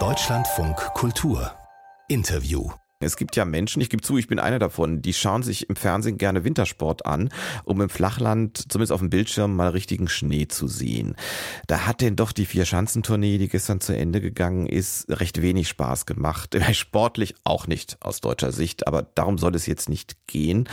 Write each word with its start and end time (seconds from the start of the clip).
Deutschlandfunk 0.00 0.74
Kultur 0.94 1.54
Interview 2.08 2.68
es 3.04 3.16
gibt 3.16 3.36
ja 3.36 3.44
Menschen, 3.44 3.82
ich 3.82 3.90
gebe 3.90 4.02
zu, 4.02 4.16
ich 4.16 4.28
bin 4.28 4.38
einer 4.38 4.58
davon, 4.58 5.02
die 5.02 5.12
schauen 5.12 5.42
sich 5.42 5.68
im 5.68 5.76
Fernsehen 5.76 6.16
gerne 6.18 6.44
Wintersport 6.44 7.06
an, 7.06 7.28
um 7.64 7.80
im 7.80 7.88
Flachland, 7.88 8.72
zumindest 8.72 8.92
auf 8.92 9.00
dem 9.00 9.10
Bildschirm, 9.10 9.54
mal 9.54 9.68
richtigen 9.68 10.08
Schnee 10.08 10.48
zu 10.48 10.68
sehen. 10.68 11.16
Da 11.66 11.86
hat 11.86 12.00
denn 12.00 12.16
doch 12.16 12.32
die 12.32 12.46
Vier-Schanzentournee, 12.46 13.38
die 13.38 13.48
gestern 13.48 13.80
zu 13.80 13.96
Ende 13.96 14.20
gegangen 14.20 14.66
ist, 14.66 15.10
recht 15.10 15.42
wenig 15.42 15.68
Spaß 15.68 16.06
gemacht. 16.06 16.56
Sportlich 16.72 17.34
auch 17.44 17.66
nicht 17.66 17.98
aus 18.00 18.20
deutscher 18.20 18.52
Sicht, 18.52 18.86
aber 18.86 19.02
darum 19.02 19.38
soll 19.38 19.54
es 19.54 19.66
jetzt 19.66 19.88
nicht 19.88 20.26
gehen. 20.26 20.68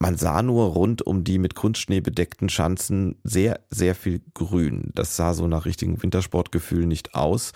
Man 0.00 0.16
sah 0.16 0.42
nur 0.42 0.66
rund 0.66 1.02
um 1.02 1.24
die 1.24 1.38
mit 1.38 1.54
Kunstschnee 1.54 2.00
bedeckten 2.00 2.48
Schanzen 2.48 3.16
sehr, 3.22 3.60
sehr 3.70 3.94
viel 3.94 4.20
Grün. 4.34 4.90
Das 4.94 5.16
sah 5.16 5.34
so 5.34 5.46
nach 5.46 5.64
richtigem 5.64 6.02
Wintersportgefühl 6.02 6.86
nicht 6.86 7.14
aus. 7.14 7.52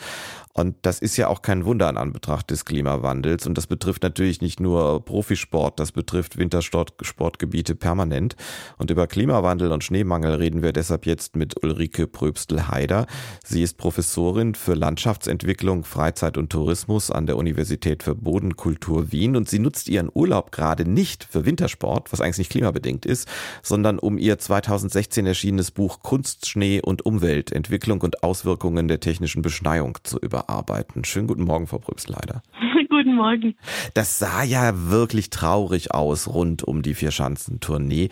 Und 0.59 0.75
das 0.82 0.99
ist 0.99 1.16
ja 1.16 1.29
auch 1.29 1.43
kein 1.43 1.64
Wunder 1.64 1.89
an 1.89 1.96
Anbetracht 1.96 2.50
des 2.50 2.64
Klimawandels. 2.64 3.46
Und 3.46 3.57
das 3.57 3.68
betrifft 3.68 4.03
natürlich 4.03 4.40
nicht 4.40 4.58
nur 4.58 5.04
Profisport, 5.04 5.79
das 5.79 5.93
betrifft 5.93 6.36
Wintersportgebiete 6.36 7.77
permanent. 7.77 8.35
Und 8.77 8.91
über 8.91 9.07
Klimawandel 9.07 9.71
und 9.71 9.85
Schneemangel 9.85 10.35
reden 10.35 10.63
wir 10.63 10.72
deshalb 10.72 11.07
jetzt 11.07 11.36
mit 11.36 11.63
Ulrike 11.63 12.08
Pröbstel-Heider. 12.08 13.07
Sie 13.44 13.63
ist 13.63 13.79
Professorin 13.79 14.57
für 14.57 14.75
Landschaftsentwicklung, 14.75 15.85
Freizeit 15.85 16.36
und 16.36 16.50
Tourismus 16.50 17.13
an 17.13 17.27
der 17.27 17.36
Universität 17.36 18.02
für 18.02 18.16
Bodenkultur 18.16 19.13
Wien. 19.13 19.36
Und 19.36 19.49
sie 19.49 19.61
nutzt 19.61 19.89
ihren 19.89 20.11
Urlaub 20.13 20.50
gerade 20.50 20.89
nicht 20.91 21.22
für 21.22 21.46
Wintersport, 21.46 22.13
was 22.13 22.21
eigentlich 22.29 22.39
nicht 22.39 22.50
klimabedingt 22.50 23.07
ist, 23.07 23.29
sondern 23.63 23.99
um 23.99 24.18
ihr 24.18 24.39
2016 24.39 25.27
erschienenes 25.27 25.71
Buch 25.71 26.03
Kunst, 26.03 26.46
Schnee 26.46 26.81
und 26.81 27.05
Umwelt, 27.05 27.53
Entwicklung 27.53 28.00
und 28.03 28.23
Auswirkungen 28.23 28.89
der 28.89 29.00
technischen 29.00 29.43
Beschneiung 29.43 29.99
zu 30.03 30.19
überarbeiten. 30.19 31.05
Schönen 31.05 31.27
guten 31.27 31.45
Morgen, 31.45 31.67
Frau 31.67 31.79
Prübsleider. 31.79 32.42
guten 32.89 33.14
Morgen. 33.14 33.55
Das 33.94 34.19
sah 34.19 34.42
ja 34.42 34.72
wirklich 34.91 35.30
traurig 35.30 35.92
aus 35.92 36.28
rund 36.28 36.62
um 36.62 36.83
die 36.83 36.94
Vierschanzentournee. 36.94 38.08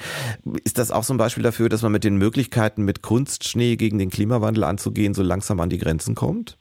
Ist 0.65 0.79
das 0.79 0.91
auch 0.91 1.03
so 1.03 1.15
ein 1.15 1.19
Beispiel 1.19 1.43
dafür, 1.43 1.69
dass 1.69 1.83
man 1.83 1.93
mit 1.93 2.05
den 2.05 2.17
Möglichkeiten, 2.17 2.85
mit 2.85 3.03
Kunstschnee 3.03 3.77
gegen 3.77 3.99
den 3.99 4.11
Klimawandel 4.11 4.65
anzugehen, 4.65 5.15
so 5.15 5.23
langsam 5.23 5.61
an 5.61 5.71
die 5.71 5.79
Grenzen 5.79 6.15
kommt? 6.15 6.59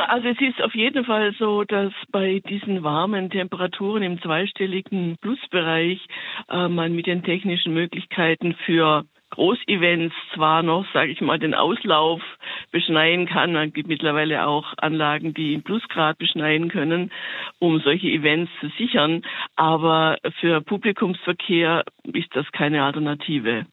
Also 0.00 0.28
es 0.28 0.40
ist 0.40 0.62
auf 0.62 0.74
jeden 0.74 1.04
Fall 1.04 1.34
so, 1.38 1.64
dass 1.64 1.92
bei 2.10 2.40
diesen 2.48 2.82
warmen 2.82 3.30
Temperaturen 3.30 4.02
im 4.02 4.20
zweistelligen 4.20 5.16
Plusbereich 5.20 6.00
äh, 6.48 6.68
man 6.68 6.94
mit 6.94 7.06
den 7.06 7.22
technischen 7.22 7.74
Möglichkeiten 7.74 8.54
für 8.64 9.04
Großevents 9.30 10.14
zwar 10.34 10.62
noch, 10.62 10.86
sage 10.92 11.10
ich 11.10 11.20
mal, 11.20 11.38
den 11.38 11.54
Auslauf 11.54 12.22
beschneien 12.70 13.26
kann. 13.26 13.52
Man 13.52 13.72
gibt 13.72 13.88
mittlerweile 13.88 14.46
auch 14.46 14.72
Anlagen, 14.78 15.34
die 15.34 15.52
in 15.52 15.62
Plusgrad 15.62 16.18
beschneien 16.18 16.68
können, 16.68 17.10
um 17.58 17.80
solche 17.80 18.08
Events 18.08 18.50
zu 18.60 18.68
sichern. 18.78 19.22
Aber 19.56 20.18
für 20.40 20.60
Publikumsverkehr 20.60 21.84
ist 22.04 22.34
das 22.34 22.50
keine 22.52 22.84
Alternative. 22.84 23.66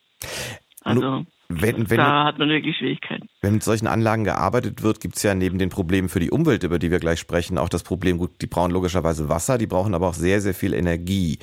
Also 0.84 1.26
wenn, 1.50 1.90
wenn, 1.90 1.98
da 1.98 2.26
hat 2.26 2.40
man 2.40 2.50
wirklich 2.50 2.78
Schwierigkeiten. 2.78 3.28
Wenn 3.42 3.54
mit 3.54 3.64
solchen 3.64 3.88
Anlagen 3.88 4.24
gearbeitet 4.24 4.82
wird, 4.82 5.00
gibt 5.00 5.18
es 5.18 5.24
ja 5.24 5.36
neben 5.36 5.60
den 5.60 5.70
Problemen 5.70 6.10
für 6.10 6.20
die 6.20 6.32
Umwelt, 6.32 6.64
über 6.64 6.80
die 6.80 6.92
wir 6.92 7.00
gleich 7.00 7.20
sprechen, 7.20 7.58
auch 7.58 7.70
das 7.70 7.84
Problem, 7.84 8.18
gut, 8.18 8.42
die 8.42 8.48
brauchen 8.48 8.72
logischerweise 8.72 9.30
Wasser, 9.30 9.58
die 9.58 9.68
brauchen 9.68 9.94
aber 9.94 10.08
auch 10.08 10.14
sehr, 10.14 10.42
sehr 10.42 10.54
viel 10.54 10.74
Energie. 10.74 11.40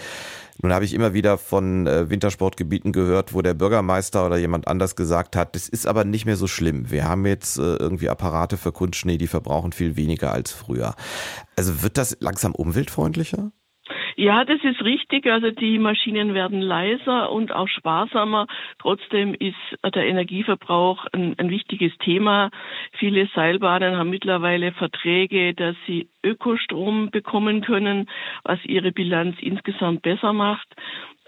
Nun 0.62 0.72
habe 0.74 0.84
ich 0.84 0.92
immer 0.92 1.14
wieder 1.14 1.38
von 1.38 1.86
äh, 1.86 2.10
Wintersportgebieten 2.10 2.92
gehört, 2.92 3.32
wo 3.32 3.40
der 3.40 3.54
Bürgermeister 3.54 4.26
oder 4.26 4.36
jemand 4.36 4.68
anders 4.68 4.94
gesagt 4.94 5.34
hat, 5.34 5.54
das 5.54 5.68
ist 5.68 5.86
aber 5.86 6.04
nicht 6.04 6.26
mehr 6.26 6.36
so 6.36 6.46
schlimm. 6.46 6.90
Wir 6.90 7.08
haben 7.08 7.24
jetzt 7.24 7.58
äh, 7.58 7.76
irgendwie 7.76 8.10
Apparate 8.10 8.58
für 8.58 8.72
Kunstschnee, 8.72 9.16
die 9.16 9.26
verbrauchen 9.26 9.72
viel 9.72 9.96
weniger 9.96 10.32
als 10.32 10.52
früher. 10.52 10.94
Also 11.56 11.82
wird 11.82 11.96
das 11.96 12.16
langsam 12.20 12.54
umweltfreundlicher? 12.54 13.52
Ja, 14.16 14.44
das 14.44 14.62
ist 14.62 14.82
richtig. 14.82 15.26
Also 15.26 15.50
die 15.50 15.78
Maschinen 15.78 16.34
werden 16.34 16.60
leiser 16.60 17.30
und 17.30 17.52
auch 17.52 17.68
sparsamer. 17.68 18.46
Trotzdem 18.78 19.34
ist 19.34 19.56
der 19.94 20.06
Energieverbrauch 20.06 21.06
ein, 21.12 21.34
ein 21.38 21.50
wichtiges 21.50 21.96
Thema. 21.98 22.50
Viele 22.92 23.28
Seilbahnen 23.34 23.96
haben 23.96 24.10
mittlerweile 24.10 24.72
Verträge, 24.72 25.54
dass 25.54 25.76
sie 25.86 26.08
Ökostrom 26.22 27.10
bekommen 27.10 27.62
können, 27.62 28.08
was 28.44 28.58
ihre 28.64 28.92
Bilanz 28.92 29.36
insgesamt 29.40 30.02
besser 30.02 30.32
macht. 30.32 30.68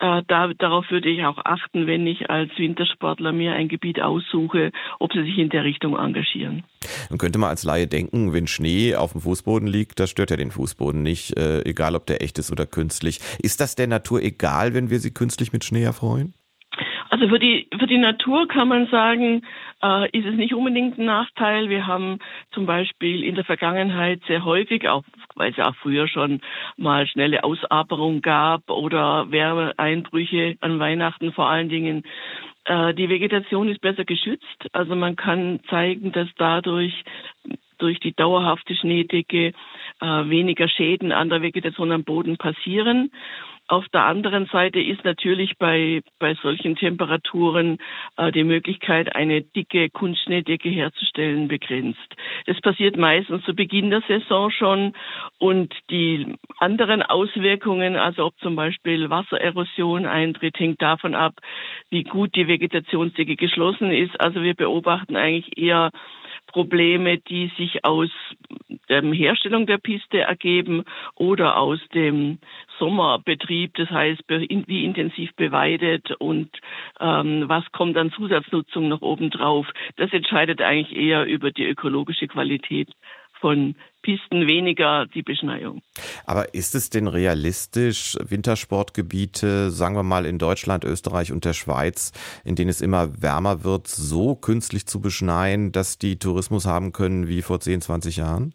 Äh, 0.03 0.23
da, 0.27 0.53
darauf 0.53 0.91
würde 0.91 1.09
ich 1.09 1.25
auch 1.25 1.39
achten, 1.45 1.87
wenn 1.87 2.09
ich 2.09 2.29
als 2.29 2.51
Wintersportler 2.59 3.33
mir 3.33 3.53
ein 3.53 3.69
Gebiet 3.69 4.01
aussuche, 4.01 4.73
ob 4.99 5.13
sie 5.13 5.23
sich 5.23 5.39
in 5.39 5.49
der 5.49 5.63
Richtung 5.63 5.97
engagieren. 5.97 6.65
Dann 7.09 7.19
könnte 7.19 7.39
man 7.39 7.51
als 7.51 7.63
Laie 7.63 7.87
denken, 7.87 8.33
wenn 8.33 8.49
Schnee 8.49 8.97
auf 8.97 9.13
dem 9.13 9.21
Fußboden 9.21 9.69
liegt, 9.69 10.01
das 10.01 10.11
stört 10.11 10.31
ja 10.31 10.37
den 10.37 10.51
Fußboden 10.51 11.05
nicht, 11.05 11.37
äh, 11.39 11.63
egal 11.63 11.95
ob 11.95 12.07
der 12.07 12.21
echt 12.21 12.39
ist 12.41 12.51
oder 12.51 12.67
künstlich. 12.67 13.21
Ist 13.41 13.61
das 13.61 13.77
der 13.77 13.87
Natur 13.87 14.21
egal, 14.23 14.75
wenn 14.75 14.91
wir 14.91 14.99
sie 14.99 15.15
künstlich 15.15 15.53
mit 15.53 15.65
Schnee 15.65 15.85
erfreuen? 15.85 16.35
Also 17.13 17.29
für 17.29 17.39
die, 17.39 17.69
für 17.79 17.87
die 17.87 17.99
Natur 17.99 18.49
kann 18.49 18.69
man 18.69 18.87
sagen, 18.87 19.43
äh, 19.83 20.09
ist 20.19 20.25
es 20.25 20.35
nicht 20.35 20.55
unbedingt 20.55 20.97
ein 20.97 21.05
Nachteil. 21.05 21.69
Wir 21.69 21.87
haben 21.87 22.21
zum 22.53 22.65
Beispiel 22.65 23.23
in 23.23 23.35
der 23.35 23.45
Vergangenheit 23.45 24.23
sehr 24.27 24.47
häufig, 24.47 24.89
auch 24.89 25.05
weil 25.35 25.53
es 25.53 25.59
auch 25.59 25.75
früher 25.75 26.09
schon 26.09 26.41
mal 26.79 27.07
schnelle 27.07 27.45
Ausaperung 27.45 28.23
gab 28.23 28.71
oder 28.71 29.31
Wärmeeinbrüche 29.31 30.57
an 30.63 30.79
Weihnachten 30.79 31.35
vor 31.35 31.51
allen 31.51 31.69
Dingen, 31.69 32.05
äh, 32.65 32.95
die 32.95 33.11
Vegetation 33.11 33.69
ist 33.69 33.83
besser 33.83 34.07
geschützt. 34.07 34.71
Also 34.73 34.97
man 34.97 35.15
kann 35.15 35.61
zeigen, 35.69 36.13
dass 36.13 36.29
dadurch 36.39 37.05
durch 37.83 37.99
die 37.99 38.15
dauerhafte 38.15 38.75
Schneedecke 38.77 39.53
äh, 40.01 40.07
weniger 40.07 40.69
Schäden 40.69 41.13
an 41.13 41.29
der 41.29 41.43
Vegetation 41.43 41.93
am 41.93 42.05
Boden 42.05 42.37
passieren. 42.37 43.11
Auf 43.69 43.89
der 43.89 44.05
anderen 44.05 44.47
Seite 44.47 44.81
ist 44.81 45.05
natürlich 45.05 45.57
bei, 45.57 46.03
bei 46.19 46.35
solchen 46.43 46.77
Temperaturen 46.77 47.79
äh, 48.17 48.31
die 48.31 48.45
Möglichkeit, 48.45 49.17
eine 49.17 49.41
dicke 49.41 49.89
Kunstschneedecke 49.89 50.69
herzustellen, 50.69 51.49
begrenzt. 51.49 51.99
Das 52.47 52.61
passiert 52.61 52.97
meistens 52.97 53.45
zu 53.45 53.55
Beginn 53.55 53.91
der 53.91 54.03
Saison 54.03 54.51
schon 54.51 54.93
und 55.39 55.73
die 55.91 56.35
anderen 56.59 57.03
Auswirkungen, 57.03 57.97
also 57.97 58.27
ob 58.27 58.39
zum 58.41 58.57
Beispiel 58.57 59.09
Wassererosion 59.09 60.07
eintritt, 60.07 60.59
hängt 60.59 60.83
davon 60.83 61.15
ab, 61.15 61.35
wie 61.89 62.03
gut 62.03 62.35
die 62.35 62.49
Vegetationsdecke 62.49 63.37
geschlossen 63.37 63.91
ist. 63.91 64.21
Also 64.21 64.43
wir 64.43 64.55
beobachten 64.55 65.17
eigentlich 65.17 65.57
eher 65.57 65.91
Probleme, 66.53 67.19
die 67.19 67.51
sich 67.57 67.85
aus 67.85 68.11
der 68.89 69.03
Herstellung 69.03 69.67
der 69.67 69.79
Piste 69.79 70.21
ergeben 70.21 70.85
oder 71.15 71.57
aus 71.57 71.81
dem 71.95 72.39
Sommerbetrieb, 72.79 73.75
das 73.75 73.91
heißt, 73.91 74.23
wie 74.29 74.85
intensiv 74.85 75.35
beweidet 75.35 76.13
und 76.13 76.51
ähm, 77.01 77.49
was 77.49 77.65
kommt 77.73 77.97
an 77.97 78.13
Zusatznutzung 78.13 78.89
noch 78.89 79.03
obendrauf. 79.03 79.67
Das 79.97 80.13
entscheidet 80.13 80.61
eigentlich 80.61 80.97
eher 80.97 81.25
über 81.25 81.51
die 81.51 81.65
ökologische 81.65 82.29
Qualität 82.29 82.89
von 83.43 83.75
Pisten, 84.01 84.47
weniger 84.47 85.07
die 85.07 85.23
Beschneiung. 85.23 85.83
Aber 86.25 86.55
ist 86.55 86.75
es 86.75 86.89
denn 86.89 87.07
realistisch, 87.07 88.17
Wintersportgebiete, 88.21 89.71
sagen 89.71 89.95
wir 89.95 90.03
mal 90.03 90.25
in 90.25 90.39
Deutschland, 90.39 90.85
Österreich 90.85 91.31
und 91.31 91.45
der 91.45 91.53
Schweiz, 91.53 92.13
in 92.45 92.57
denen 92.57 92.71
es 92.71 92.81
immer 92.81 93.23
wärmer 93.23 93.65
wird, 93.65 93.89
so 93.89 94.35
künstlich 94.35 94.87
zu 94.87 95.01
beschneien, 95.01 95.73
dass 95.73 95.99
die 95.99 96.19
Tourismus 96.19 96.67
haben 96.67 96.93
können 96.93 97.29
wie 97.29 97.43
vor 97.43 97.61
10, 97.61 97.83
20 97.83 98.17
Jahren? 98.17 98.55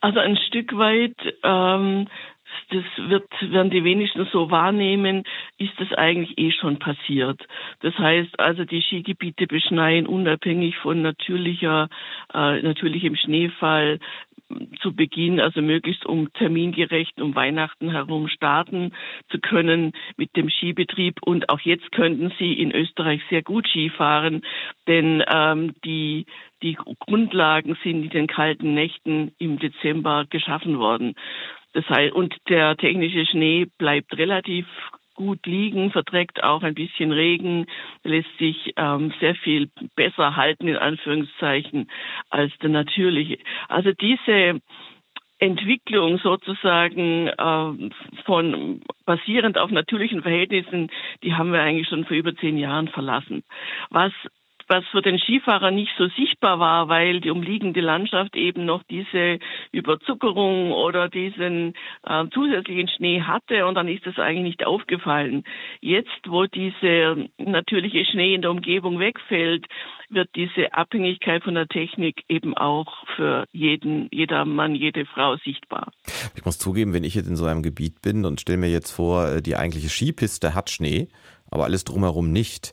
Also 0.00 0.18
ein 0.18 0.36
Stück 0.36 0.76
weit 0.76 1.16
ähm, 1.42 2.08
das 2.70 2.84
wird, 3.08 3.28
werden 3.40 3.70
die 3.70 3.84
wenigsten 3.84 4.26
so 4.32 4.50
wahrnehmen, 4.50 5.24
ist 5.58 5.72
das 5.78 5.92
eigentlich 5.92 6.38
eh 6.38 6.50
schon 6.52 6.78
passiert. 6.78 7.46
Das 7.80 7.96
heißt 7.98 8.38
also, 8.40 8.64
die 8.64 8.82
Skigebiete 8.82 9.46
beschneien 9.46 10.06
unabhängig 10.06 10.76
von 10.78 11.02
natürlicher, 11.02 11.88
äh, 12.32 12.62
natürlichem 12.62 13.16
Schneefall 13.16 13.98
zu 14.80 14.94
Beginn, 14.94 15.40
also 15.40 15.60
möglichst 15.60 16.06
um 16.06 16.32
termingerecht 16.34 17.20
um 17.20 17.34
Weihnachten 17.34 17.90
herum 17.90 18.28
starten 18.28 18.92
zu 19.28 19.38
können 19.38 19.92
mit 20.16 20.36
dem 20.36 20.48
Skibetrieb. 20.48 21.22
Und 21.22 21.48
auch 21.48 21.60
jetzt 21.60 21.90
könnten 21.92 22.32
Sie 22.38 22.52
in 22.52 22.72
Österreich 22.72 23.20
sehr 23.28 23.42
gut 23.42 23.66
Skifahren, 23.68 24.42
denn 24.86 25.22
ähm, 25.28 25.74
die 25.84 26.26
die 26.62 26.78
Grundlagen 27.00 27.76
sind 27.82 28.04
in 28.04 28.10
den 28.10 28.26
kalten 28.26 28.74
Nächten 28.74 29.32
im 29.38 29.58
Dezember 29.58 30.24
geschaffen 30.28 30.78
worden. 30.78 31.14
Das 31.72 31.86
heißt, 31.88 32.14
und 32.14 32.34
der 32.48 32.76
technische 32.76 33.26
Schnee 33.26 33.66
bleibt 33.78 34.16
relativ 34.16 34.66
gut 35.16 35.44
liegen, 35.46 35.90
verträgt 35.90 36.42
auch 36.44 36.62
ein 36.62 36.74
bisschen 36.74 37.12
Regen, 37.12 37.66
lässt 38.04 38.36
sich 38.38 38.72
ähm, 38.76 39.12
sehr 39.20 39.34
viel 39.34 39.70
besser 39.96 40.36
halten, 40.36 40.68
in 40.68 40.76
Anführungszeichen, 40.76 41.90
als 42.30 42.52
der 42.58 42.70
natürliche. 42.70 43.38
Also 43.68 43.92
diese 43.92 44.60
Entwicklung 45.38 46.18
sozusagen 46.18 47.28
äh, 47.28 47.90
von 48.24 48.80
basierend 49.04 49.58
auf 49.58 49.70
natürlichen 49.70 50.22
Verhältnissen, 50.22 50.90
die 51.22 51.34
haben 51.34 51.52
wir 51.52 51.60
eigentlich 51.60 51.88
schon 51.88 52.04
vor 52.04 52.16
über 52.16 52.34
zehn 52.36 52.56
Jahren 52.56 52.88
verlassen. 52.88 53.42
Was 53.90 54.12
was 54.68 54.84
für 54.86 55.02
den 55.02 55.18
Skifahrer 55.18 55.70
nicht 55.70 55.92
so 55.96 56.08
sichtbar 56.08 56.58
war, 56.58 56.88
weil 56.88 57.20
die 57.20 57.30
umliegende 57.30 57.80
Landschaft 57.80 58.34
eben 58.36 58.64
noch 58.64 58.82
diese 58.90 59.38
Überzuckerung 59.72 60.72
oder 60.72 61.08
diesen 61.08 61.74
äh, 62.04 62.24
zusätzlichen 62.32 62.88
Schnee 62.88 63.22
hatte 63.22 63.66
und 63.66 63.74
dann 63.74 63.88
ist 63.88 64.06
das 64.06 64.18
eigentlich 64.18 64.56
nicht 64.56 64.66
aufgefallen. 64.66 65.44
Jetzt, 65.80 66.28
wo 66.28 66.46
diese 66.46 67.28
natürliche 67.38 68.04
Schnee 68.04 68.34
in 68.34 68.42
der 68.42 68.50
Umgebung 68.50 68.98
wegfällt, 68.98 69.66
wird 70.08 70.28
diese 70.36 70.72
Abhängigkeit 70.72 71.42
von 71.42 71.54
der 71.54 71.66
Technik 71.66 72.22
eben 72.28 72.56
auch 72.56 73.04
für 73.16 73.46
jeden, 73.52 74.08
jeder 74.12 74.44
Mann, 74.44 74.74
jede 74.74 75.04
Frau 75.06 75.36
sichtbar. 75.36 75.90
Ich 76.34 76.44
muss 76.44 76.58
zugeben, 76.58 76.92
wenn 76.92 77.04
ich 77.04 77.14
jetzt 77.14 77.28
in 77.28 77.36
so 77.36 77.46
einem 77.46 77.62
Gebiet 77.62 78.02
bin 78.02 78.24
und 78.24 78.40
stelle 78.40 78.58
mir 78.58 78.70
jetzt 78.70 78.92
vor, 78.92 79.28
äh, 79.28 79.42
die 79.42 79.56
eigentliche 79.56 79.88
Skipiste 79.88 80.54
hat 80.54 80.70
Schnee, 80.70 81.08
aber 81.50 81.64
alles 81.64 81.84
drumherum 81.84 82.30
nicht. 82.30 82.72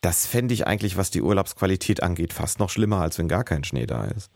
Das 0.00 0.26
fände 0.26 0.54
ich 0.54 0.66
eigentlich, 0.66 0.96
was 0.96 1.10
die 1.10 1.22
Urlaubsqualität 1.22 2.02
angeht, 2.02 2.32
fast 2.32 2.60
noch 2.60 2.70
schlimmer, 2.70 3.00
als 3.00 3.18
wenn 3.18 3.28
gar 3.28 3.44
kein 3.44 3.64
Schnee 3.64 3.86
da 3.86 4.04
ist. 4.04 4.30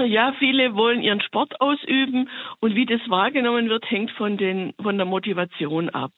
Ja, 0.10 0.32
viele 0.38 0.74
wollen 0.74 1.02
ihren 1.02 1.20
Sport 1.20 1.60
ausüben 1.60 2.28
und 2.60 2.74
wie 2.74 2.86
das 2.86 3.00
wahrgenommen 3.08 3.68
wird, 3.68 3.90
hängt 3.90 4.10
von, 4.12 4.36
den, 4.36 4.74
von 4.82 4.96
der 4.96 5.06
Motivation 5.06 5.90
ab. 5.90 6.12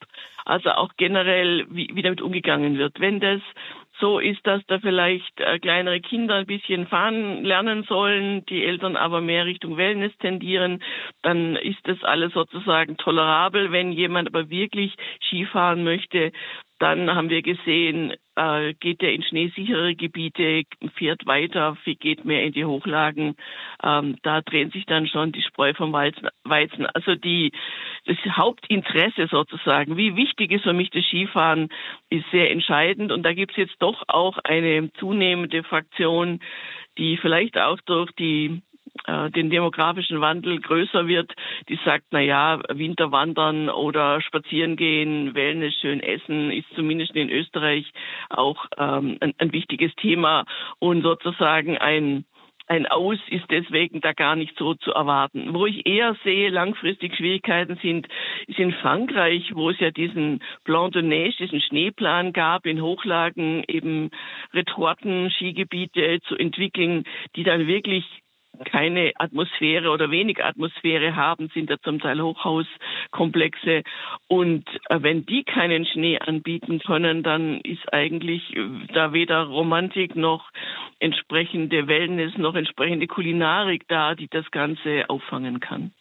Also 0.45 0.71
auch 0.71 0.91
generell, 0.97 1.65
wie, 1.69 1.89
wie 1.93 2.01
damit 2.01 2.21
umgegangen 2.21 2.77
wird. 2.77 2.99
Wenn 2.99 3.19
das 3.19 3.41
so 3.99 4.19
ist, 4.19 4.45
dass 4.45 4.61
da 4.67 4.79
vielleicht 4.79 5.39
äh, 5.39 5.59
kleinere 5.59 6.01
Kinder 6.01 6.35
ein 6.35 6.45
bisschen 6.45 6.87
fahren 6.87 7.43
lernen 7.43 7.83
sollen, 7.83 8.45
die 8.47 8.63
Eltern 8.63 8.95
aber 8.95 9.21
mehr 9.21 9.45
Richtung 9.45 9.77
Wellness 9.77 10.11
tendieren, 10.17 10.83
dann 11.21 11.55
ist 11.55 11.79
das 11.83 12.03
alles 12.03 12.33
sozusagen 12.33 12.97
tolerabel. 12.97 13.71
Wenn 13.71 13.91
jemand 13.91 14.27
aber 14.27 14.49
wirklich 14.49 14.95
Skifahren 15.27 15.83
möchte, 15.83 16.31
dann 16.79 17.13
haben 17.13 17.29
wir 17.29 17.41
gesehen, 17.41 18.13
äh, 18.35 18.73
geht 18.73 19.01
er 19.03 19.13
in 19.13 19.23
schneesichere 19.23 19.95
Gebiete, 19.95 20.63
fährt 20.95 21.25
weiter, 21.25 21.77
geht 21.85 22.25
mehr 22.25 22.43
in 22.43 22.53
die 22.53 22.65
Hochlagen. 22.65 23.35
Ähm, 23.83 24.17
da 24.23 24.41
drehen 24.41 24.71
sich 24.71 24.85
dann 24.85 25.07
schon 25.07 25.31
die 25.31 25.41
Spreu 25.41 25.73
vom 25.73 25.93
Weizen. 25.93 26.85
Also 26.87 27.15
die, 27.15 27.51
das 28.05 28.17
Hauptinteresse 28.25 29.27
sozusagen, 29.27 29.97
wie 29.97 30.15
wichtig 30.15 30.51
ist 30.51 30.63
für 30.63 30.73
mich 30.73 30.89
das 30.89 31.03
Skifahren, 31.05 31.69
ist 32.09 32.25
sehr 32.31 32.51
entscheidend. 32.51 33.11
Und 33.11 33.23
da 33.23 33.33
gibt 33.33 33.51
es 33.51 33.57
jetzt 33.57 33.75
doch 33.79 34.03
auch 34.07 34.37
eine 34.43 34.91
zunehmende 34.93 35.63
Fraktion, 35.63 36.39
die 36.97 37.17
vielleicht 37.17 37.57
auch 37.57 37.79
durch 37.85 38.11
die 38.13 38.61
äh, 39.05 39.29
den 39.31 39.49
demografischen 39.49 40.21
Wandel 40.21 40.59
größer 40.59 41.07
wird, 41.07 41.33
die 41.69 41.79
sagt, 41.83 42.05
na 42.11 42.19
ja, 42.19 42.59
Winterwandern 42.69 43.69
oder 43.69 44.21
spazieren 44.21 44.75
gehen, 44.75 45.35
Wellness, 45.35 45.73
schön 45.81 45.99
essen, 45.99 46.51
ist 46.51 46.67
zumindest 46.75 47.15
in 47.15 47.29
Österreich 47.29 47.91
auch 48.29 48.65
ähm, 48.77 49.17
ein, 49.19 49.33
ein 49.37 49.51
wichtiges 49.51 49.93
Thema 49.95 50.45
und 50.79 51.01
sozusagen 51.01 51.77
ein 51.77 52.25
ein 52.67 52.87
Aus 52.87 53.19
ist 53.27 53.45
deswegen 53.49 53.99
da 54.01 54.13
gar 54.13 54.35
nicht 54.35 54.57
so 54.57 54.73
zu 54.73 54.91
erwarten. 54.91 55.53
Wo 55.53 55.65
ich 55.65 55.85
eher 55.85 56.15
sehe, 56.23 56.49
langfristig 56.49 57.15
Schwierigkeiten 57.15 57.77
sind, 57.81 58.07
ist 58.47 58.57
in 58.57 58.71
Frankreich, 58.71 59.51
wo 59.53 59.69
es 59.69 59.79
ja 59.79 59.91
diesen 59.91 60.41
Blanc 60.63 60.93
de 60.93 61.01
Neige, 61.01 61.35
diesen 61.39 61.61
Schneeplan 61.61 62.31
gab, 62.31 62.65
in 62.65 62.81
Hochlagen 62.81 63.63
eben 63.67 64.11
Retorten, 64.53 65.29
Skigebiete 65.29 66.19
zu 66.21 66.37
entwickeln, 66.37 67.03
die 67.35 67.43
dann 67.43 67.67
wirklich 67.67 68.05
keine 68.65 69.11
Atmosphäre 69.17 69.89
oder 69.89 70.11
wenig 70.11 70.43
Atmosphäre 70.43 71.15
haben, 71.15 71.49
sind 71.53 71.69
da 71.69 71.75
zum 71.81 71.99
Teil 71.99 72.21
Hochhauskomplexe. 72.21 73.83
Und 74.27 74.67
äh, 74.89 74.99
wenn 75.01 75.25
die 75.25 75.43
keinen 75.43 75.85
Schnee 75.85 76.19
anbieten 76.19 76.79
können, 76.79 77.23
dann 77.23 77.59
ist 77.61 77.91
eigentlich 77.91 78.55
äh, 78.55 78.67
da 78.93 79.13
weder 79.13 79.43
Romantik 79.43 80.15
noch 80.15 80.49
entsprechende 80.99 81.87
Wellness 81.87 82.37
noch 82.37 82.55
entsprechende 82.55 83.07
Kulinarik 83.07 83.87
da, 83.87 84.15
die 84.15 84.27
das 84.29 84.49
Ganze 84.51 85.09
auffangen 85.09 85.59
kann. 85.59 85.91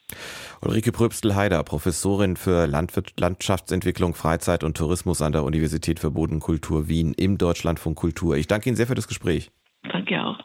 Ulrike 0.61 0.93
Pröbstel-Heider, 0.93 1.63
Professorin 1.65 2.37
für 2.37 2.67
Landwirt 2.67 3.19
Landschaftsentwicklung, 3.19 4.15
Freizeit 4.15 4.63
und 4.63 4.77
Tourismus 4.77 5.23
an 5.23 5.33
der 5.33 5.45
Universität 5.45 5.99
für 5.99 6.11
Bodenkultur 6.11 6.89
Wien 6.89 7.15
im 7.15 7.39
Deutschlandfunk 7.39 7.97
Kultur. 7.97 8.37
Ich 8.37 8.47
danke 8.47 8.69
Ihnen 8.69 8.77
sehr 8.77 8.87
für 8.87 8.95
das 8.95 9.09
Gespräch. 9.09 9.51
Danke 9.83 10.23
auch. 10.23 10.39